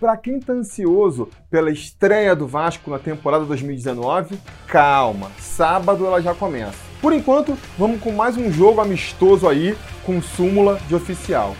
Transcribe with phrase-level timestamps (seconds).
[0.00, 6.32] Para quem está ansioso pela estreia do Vasco na temporada 2019, calma, sábado ela já
[6.32, 6.78] começa.
[7.02, 9.76] Por enquanto, vamos com mais um jogo amistoso aí
[10.06, 11.56] com súmula de oficial.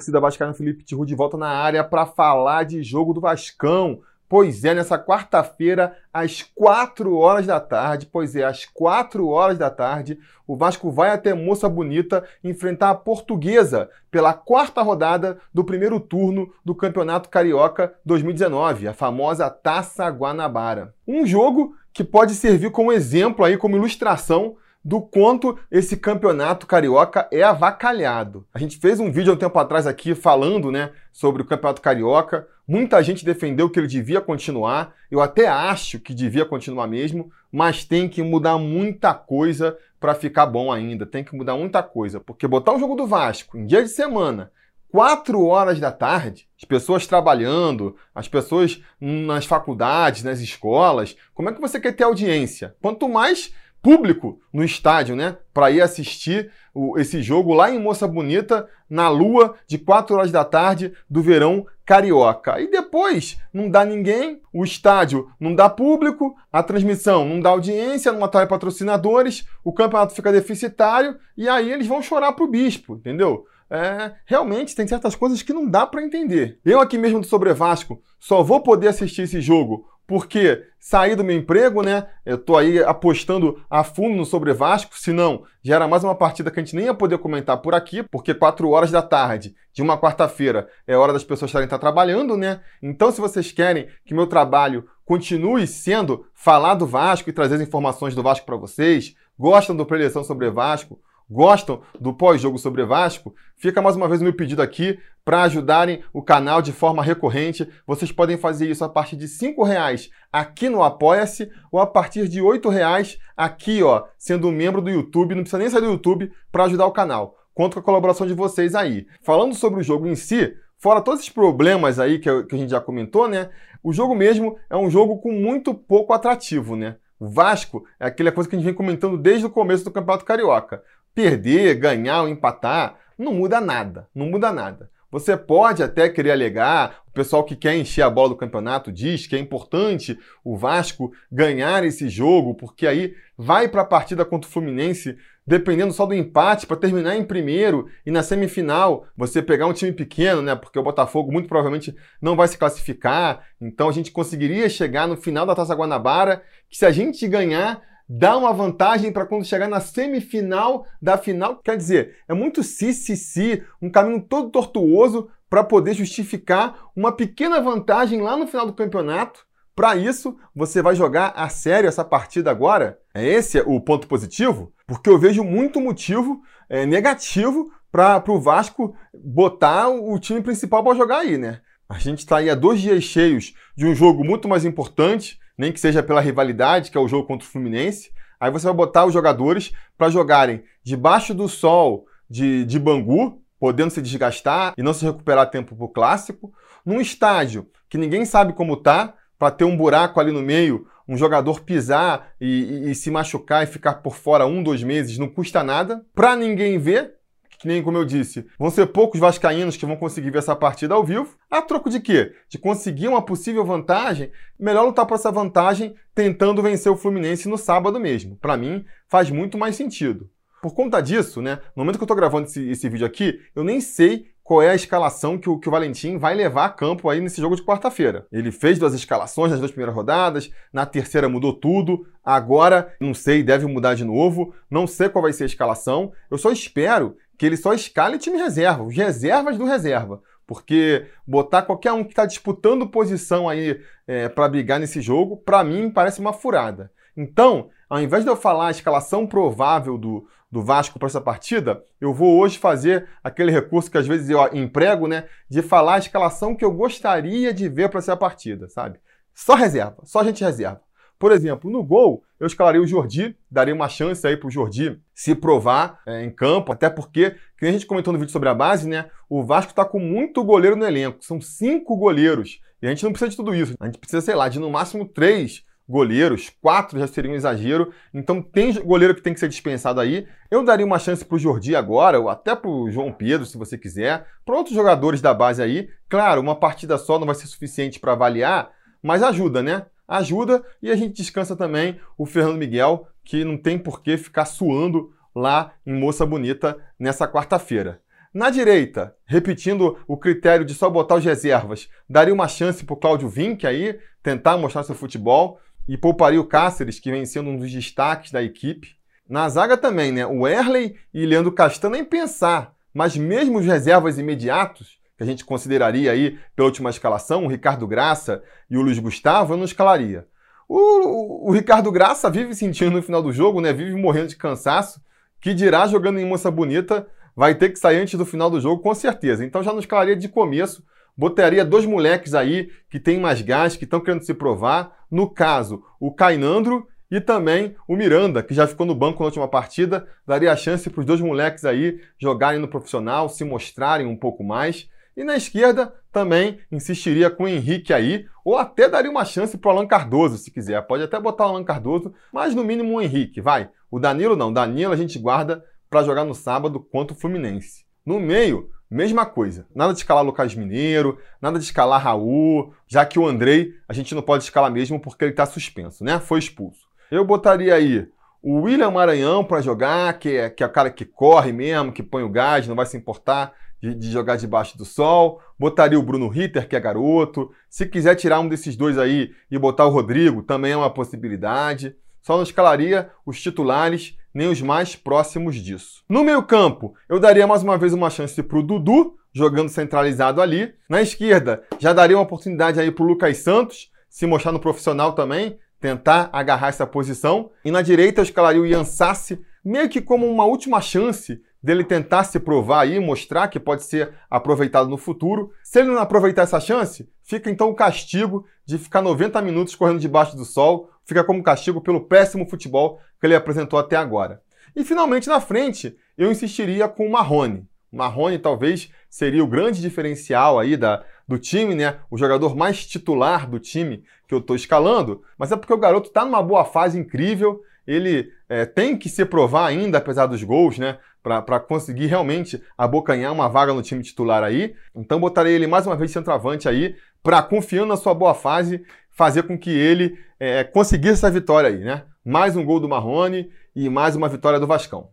[0.00, 4.00] Torcida vascaína Felipe Tiru de volta na área para falar de jogo do Vascão.
[4.26, 9.68] Pois é, nessa quarta-feira, às 4 horas da tarde, pois é, às 4 horas da
[9.68, 15.98] tarde, o Vasco vai até Moça Bonita enfrentar a Portuguesa pela quarta rodada do primeiro
[15.98, 20.94] turno do Campeonato Carioca 2019, a famosa Taça Guanabara.
[21.06, 27.28] Um jogo que pode servir como exemplo aí, como ilustração do quanto esse campeonato carioca
[27.30, 28.46] é avacalhado.
[28.52, 31.82] A gente fez um vídeo há um tempo atrás aqui falando né, sobre o campeonato
[31.82, 32.48] carioca.
[32.66, 34.94] Muita gente defendeu que ele devia continuar.
[35.10, 40.46] Eu até acho que devia continuar mesmo, mas tem que mudar muita coisa para ficar
[40.46, 41.04] bom ainda.
[41.04, 42.18] Tem que mudar muita coisa.
[42.18, 44.50] Porque botar um jogo do Vasco em dia de semana,
[44.90, 51.52] 4 horas da tarde, as pessoas trabalhando, as pessoas nas faculdades, nas escolas, como é
[51.52, 52.74] que você quer ter audiência?
[52.80, 55.36] Quanto mais público no estádio, né?
[55.52, 60.32] Para ir assistir o, esse jogo lá em Moça Bonita, na lua de 4 horas
[60.32, 62.60] da tarde do verão carioca.
[62.60, 68.12] E depois não dá ninguém, o estádio não dá público, a transmissão não dá audiência,
[68.12, 73.44] não atrai patrocinadores, o campeonato fica deficitário e aí eles vão chorar pro bispo, entendeu?
[73.68, 76.58] É, realmente tem certas coisas que não dá para entender.
[76.64, 81.22] Eu aqui mesmo do Sobre Vasco só vou poder assistir esse jogo porque saí do
[81.22, 82.08] meu emprego, né?
[82.26, 86.50] Eu tô aí apostando a fundo no sobre Vasco, senão já era mais uma partida
[86.50, 89.82] que a gente nem ia poder comentar por aqui, porque 4 horas da tarde de
[89.82, 92.60] uma quarta-feira é hora das pessoas estarem estar trabalhando, né?
[92.82, 97.60] Então, se vocês querem que meu trabalho continue sendo falar do Vasco e trazer as
[97.60, 100.98] informações do Vasco para vocês, gostam do Preleção sobre Vasco,
[101.30, 106.02] gostam do pós-jogo sobre Vasco, fica mais uma vez o meu pedido aqui para ajudarem
[106.12, 107.68] o canal de forma recorrente.
[107.86, 112.26] Vocês podem fazer isso a partir de R$ reais aqui no Apoia-se ou a partir
[112.28, 115.34] de R$ reais aqui, ó, sendo um membro do YouTube.
[115.34, 117.36] Não precisa nem sair do YouTube para ajudar o canal.
[117.54, 119.06] Conto com a colaboração de vocês aí.
[119.22, 122.80] Falando sobre o jogo em si, fora todos esses problemas aí que, a gente já
[122.80, 123.50] comentou, né?
[123.82, 126.96] O jogo mesmo é um jogo com muito pouco atrativo, né?
[127.20, 130.24] O Vasco é aquela coisa que a gente vem comentando desde o começo do Campeonato
[130.24, 130.82] Carioca.
[131.14, 134.90] Perder, ganhar ou empatar não muda nada, não muda nada.
[135.10, 139.26] Você pode até querer alegar, o pessoal que quer encher a bola do campeonato diz
[139.26, 144.48] que é importante o Vasco ganhar esse jogo, porque aí vai para a partida contra
[144.48, 149.66] o Fluminense dependendo só do empate para terminar em primeiro e na semifinal você pegar
[149.66, 150.54] um time pequeno, né?
[150.54, 153.44] Porque o Botafogo muito provavelmente não vai se classificar.
[153.60, 157.82] Então a gente conseguiria chegar no final da Taça Guanabara, que se a gente ganhar,
[158.12, 161.60] dá uma vantagem para quando chegar na semifinal da final.
[161.62, 167.12] Quer dizer, é muito si, si, si, um caminho todo tortuoso para poder justificar uma
[167.12, 169.46] pequena vantagem lá no final do campeonato.
[169.76, 172.98] Para isso, você vai jogar a sério essa partida agora?
[173.14, 174.72] É esse o ponto positivo?
[174.88, 180.96] Porque eu vejo muito motivo é, negativo para o Vasco botar o time principal para
[180.96, 181.60] jogar aí, né?
[181.88, 185.70] A gente está aí a dois dias cheios de um jogo muito mais importante, nem
[185.70, 188.10] que seja pela rivalidade, que é o jogo contra o Fluminense.
[188.40, 193.90] Aí você vai botar os jogadores para jogarem debaixo do sol de, de Bangu, podendo
[193.90, 196.50] se desgastar e não se recuperar tempo para o clássico,
[196.82, 201.14] num estádio que ninguém sabe como tá, para ter um buraco ali no meio, um
[201.14, 205.28] jogador pisar e, e, e, se machucar e ficar por fora um, dois meses, não
[205.28, 207.16] custa nada, para ninguém ver,
[207.60, 210.94] que nem como eu disse, vão ser poucos vascaínos que vão conseguir ver essa partida
[210.94, 211.36] ao vivo.
[211.50, 212.32] A troco de quê?
[212.48, 217.58] De conseguir uma possível vantagem, melhor lutar por essa vantagem tentando vencer o Fluminense no
[217.58, 218.34] sábado mesmo.
[218.36, 220.30] Para mim, faz muito mais sentido.
[220.62, 223.62] Por conta disso, né, no momento que eu estou gravando esse, esse, vídeo aqui, eu
[223.62, 227.10] nem sei qual é a escalação que o, que o Valentim vai levar a campo
[227.10, 228.26] aí nesse jogo de quarta-feira.
[228.32, 233.42] Ele fez duas escalações nas duas primeiras rodadas, na terceira mudou tudo, agora, não sei,
[233.42, 236.12] deve mudar de novo, não sei qual vai ser a escalação.
[236.30, 240.20] Eu só espero que ele só escale time reserva, os reservas do reserva.
[240.46, 245.64] Porque botar qualquer um que está disputando posição aí é, para brigar nesse jogo, para
[245.64, 246.92] mim parece uma furada.
[247.16, 251.82] Então, ao invés de eu falar a escalação provável do, do Vasco para essa partida,
[251.98, 255.26] eu vou hoje fazer aquele recurso que às vezes eu emprego, né?
[255.48, 259.00] De falar a escalação que eu gostaria de ver para essa partida, sabe?
[259.32, 260.82] Só reserva, só gente reserva.
[261.20, 265.34] Por exemplo, no gol, eu escalaria o Jordi, daria uma chance aí pro Jordi se
[265.34, 268.88] provar é, em campo, até porque, que a gente comentou no vídeo sobre a base,
[268.88, 269.10] né?
[269.28, 272.58] O Vasco tá com muito goleiro no elenco, são cinco goleiros.
[272.80, 273.74] E a gente não precisa de tudo isso.
[273.78, 277.92] A gente precisa, sei lá, de no máximo três goleiros, quatro já seria um exagero.
[278.14, 280.26] Então tem goleiro que tem que ser dispensado aí.
[280.50, 283.58] Eu daria uma chance para o Jordi agora, ou até para o João Pedro, se
[283.58, 285.90] você quiser, para outros jogadores da base aí.
[286.08, 288.70] Claro, uma partida só não vai ser suficiente para avaliar,
[289.02, 289.84] mas ajuda, né?
[290.10, 294.44] Ajuda e a gente descansa também o Fernando Miguel, que não tem por que ficar
[294.44, 298.02] suando lá em Moça Bonita nessa quarta-feira.
[298.34, 302.96] Na direita, repetindo o critério de só botar os reservas, daria uma chance para o
[302.96, 307.56] Cláudio Vinck aí, tentar mostrar seu futebol e pouparia o Cáceres, que vem sendo um
[307.56, 308.96] dos destaques da equipe.
[309.28, 310.26] Na zaga também, né?
[310.26, 315.44] O Erley e Leandro Castanho nem pensar, mas mesmo os reservas imediatos, que a gente
[315.44, 320.26] consideraria aí pela última escalação, o Ricardo Graça e o Luiz Gustavo, eu não escalaria.
[320.66, 323.70] O, o, o Ricardo Graça vive sentindo no final do jogo, né?
[323.70, 324.98] Vive morrendo de cansaço,
[325.38, 327.06] que dirá jogando em Moça Bonita,
[327.36, 329.44] vai ter que sair antes do final do jogo, com certeza.
[329.44, 330.82] Então já não escalaria de começo,
[331.14, 335.82] botaria dois moleques aí que tem mais gás, que estão querendo se provar, no caso,
[336.00, 340.50] o Cainandro e também o Miranda, que já ficou no banco na última partida, daria
[340.50, 344.88] a chance para os dois moleques aí jogarem no profissional, se mostrarem um pouco mais.
[345.20, 349.68] E na esquerda também insistiria com o Henrique aí, ou até daria uma chance para
[349.68, 350.80] o Alan Cardoso, se quiser.
[350.86, 353.68] Pode até botar o Alan Cardoso, mas no mínimo o Henrique, vai.
[353.90, 357.84] O Danilo não, Danilo a gente guarda para jogar no sábado contra o Fluminense.
[358.04, 359.68] No meio, Mesma coisa.
[359.72, 364.16] Nada de escalar Lucas Mineiro, nada de escalar Raul, já que o Andrei a gente
[364.16, 366.18] não pode escalar mesmo porque ele está suspenso, né?
[366.18, 366.88] Foi expulso.
[367.08, 368.08] Eu botaria aí
[368.42, 372.02] o William Maranhão para jogar, que é, que é o cara que corre mesmo, que
[372.02, 375.40] põe o gás, não vai se importar de, de, jogar debaixo do sol.
[375.58, 377.50] Botaria o Bruno Ritter, que é garoto.
[377.68, 381.94] Se quiser tirar um desses dois aí e botar o Rodrigo, também é uma possibilidade.
[382.22, 386.04] Só não escalaria os titulares nem os mais próximos disso.
[386.08, 390.72] No meio-campo, eu daria mais uma vez uma chance para o Dudu, jogando centralizado ali.
[390.88, 395.12] Na esquerda, já daria uma oportunidade aí para o Lucas Santos, se mostrar no profissional
[395.12, 397.50] também, tentar agarrar essa posição.
[397.64, 401.84] E na direita, eu escalaria o Ian Sassi, meio que como uma última chance dele
[401.84, 405.52] tentar se provar aí, mostrar que pode ser aproveitado no futuro.
[405.62, 410.00] Se ele não aproveitar essa chance, fica então o castigo de ficar 90 minutos correndo
[410.00, 414.42] debaixo do sol, fica como castigo pelo péssimo futebol que ele apresentou até agora.
[414.74, 417.66] E finalmente na frente, eu insistiria com o Marrone.
[417.92, 421.98] O Marrone talvez seria o grande diferencial aí da, do time, né?
[422.10, 426.08] O jogador mais titular do time que eu estou escalando, mas é porque o garoto
[426.08, 430.78] está numa boa fase incrível, ele é, tem que se provar ainda, apesar dos gols,
[430.78, 430.98] né?
[431.22, 434.74] Para conseguir realmente abocanhar uma vaga no time titular aí.
[434.94, 439.42] Então botarei ele mais uma vez centroavante aí, para confiando na sua boa fase, fazer
[439.42, 442.04] com que ele é, conseguisse essa vitória aí, né?
[442.24, 445.10] Mais um gol do Marrone e mais uma vitória do Vascão.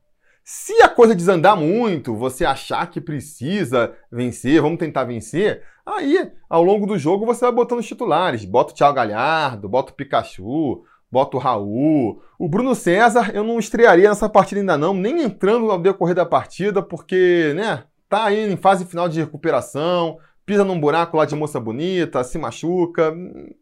[0.50, 6.64] Se a coisa desandar muito, você achar que precisa vencer, vamos tentar vencer, aí ao
[6.64, 8.46] longo do jogo você vai botando os titulares.
[8.46, 12.22] Bota o Thiago Galhardo, bota o Pikachu, bota o Raul.
[12.38, 16.26] O Bruno César eu não estrearia nessa partida ainda não, nem entrando no decorrer da
[16.26, 21.36] partida, porque, né, tá aí em fase final de recuperação, pisa num buraco lá de
[21.36, 23.14] moça bonita, se machuca.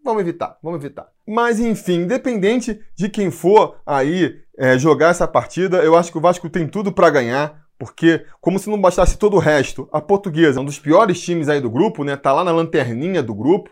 [0.03, 1.07] Vamos evitar, vamos evitar.
[1.27, 6.21] Mas enfim, independente de quem for aí é, jogar essa partida, eu acho que o
[6.21, 7.65] Vasco tem tudo para ganhar.
[7.77, 11.49] Porque, como se não bastasse todo o resto, a portuguesa é um dos piores times
[11.49, 12.15] aí do grupo, né?
[12.15, 13.69] Tá lá na lanterninha do grupo.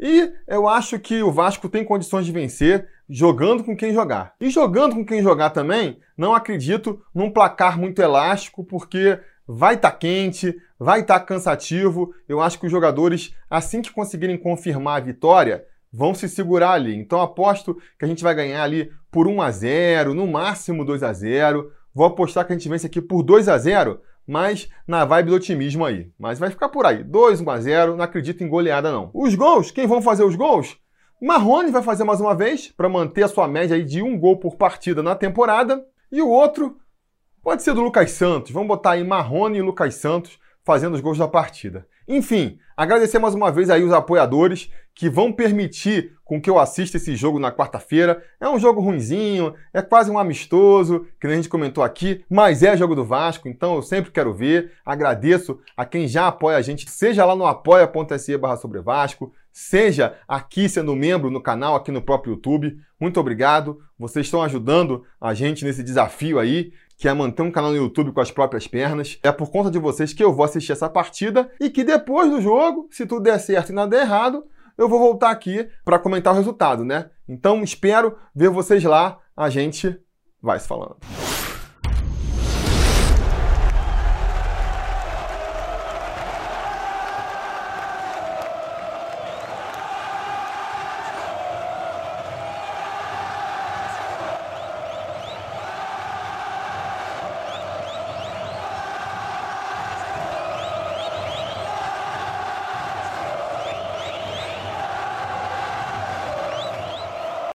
[0.00, 4.34] E eu acho que o Vasco tem condições de vencer jogando com quem jogar.
[4.40, 9.90] E jogando com quem jogar também, não acredito num placar muito elástico, porque vai estar
[9.90, 12.14] tá quente, vai estar tá cansativo.
[12.28, 16.94] Eu acho que os jogadores, assim que conseguirem confirmar a vitória, vão se segurar ali.
[16.94, 21.02] Então aposto que a gente vai ganhar ali por 1 a 0, no máximo 2
[21.02, 21.72] a 0.
[21.94, 25.36] Vou apostar que a gente vence aqui por 2 a 0 mas na vibe do
[25.36, 26.10] otimismo aí.
[26.18, 27.02] Mas vai ficar por aí.
[27.02, 29.10] 2, 1 a 0, não acredito em goleada não.
[29.14, 30.76] Os gols, quem vão fazer os gols?
[31.20, 34.38] Marrone vai fazer mais uma vez para manter a sua média aí de um gol
[34.38, 35.82] por partida na temporada.
[36.12, 36.76] E o outro
[37.42, 38.52] pode ser do Lucas Santos.
[38.52, 40.38] Vamos botar aí Marrone e Lucas Santos
[40.68, 41.86] fazendo os gols da partida.
[42.06, 46.98] Enfim, agradecer mais uma vez aí os apoiadores que vão permitir com que eu assista
[46.98, 48.22] esse jogo na quarta-feira.
[48.38, 52.76] É um jogo ruinzinho, é quase um amistoso, que a gente comentou aqui, mas é
[52.76, 54.72] jogo do Vasco, então eu sempre quero ver.
[54.84, 60.16] Agradeço a quem já apoia a gente, seja lá no apoia.se barra sobre Vasco, seja
[60.28, 62.76] aqui sendo membro no canal, aqui no próprio YouTube.
[63.00, 67.70] Muito obrigado, vocês estão ajudando a gente nesse desafio aí que é manter um canal
[67.70, 69.18] no YouTube com as próprias pernas.
[69.22, 72.42] É por conta de vocês que eu vou assistir essa partida e que depois do
[72.42, 74.44] jogo, se tudo der certo e nada der errado,
[74.76, 77.08] eu vou voltar aqui para comentar o resultado, né?
[77.28, 79.18] Então espero ver vocês lá.
[79.36, 79.96] A gente
[80.42, 80.96] vai se falando.